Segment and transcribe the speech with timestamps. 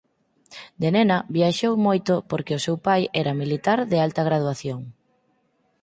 [0.81, 4.79] De nena viaxou moito porque o seu pai era militar de alta graduación.